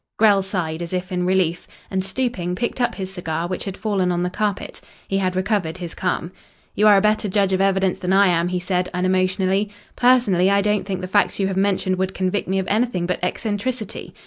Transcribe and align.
Grell 0.17 0.41
sighed 0.41 0.81
as 0.81 0.93
if 0.93 1.11
in 1.11 1.27
relief, 1.27 1.67
and, 1.91 2.03
stooping, 2.03 2.55
picked 2.55 2.81
up 2.81 2.95
his 2.95 3.13
cigar, 3.13 3.45
which 3.47 3.65
had 3.65 3.77
fallen 3.77 4.11
on 4.11 4.23
the 4.23 4.31
carpet. 4.31 4.81
He 5.07 5.19
had 5.19 5.35
recovered 5.35 5.77
his 5.77 5.93
calm. 5.93 6.31
"You 6.73 6.87
are 6.87 6.97
a 6.97 7.01
better 7.01 7.29
judge 7.29 7.53
of 7.53 7.61
evidence 7.61 7.99
than 7.99 8.11
I 8.11 8.25
am," 8.25 8.47
he 8.47 8.59
said 8.59 8.89
unemotionally. 8.95 9.69
"Personally, 9.95 10.49
I 10.49 10.61
don't 10.63 10.85
think 10.87 11.01
the 11.01 11.07
facts 11.07 11.37
you 11.39 11.45
have 11.49 11.55
mentioned 11.55 11.97
would 11.97 12.15
convict 12.15 12.47
me 12.47 12.57
of 12.57 12.65
anything 12.67 13.05
but 13.05 13.19
eccentricity. 13.23 14.15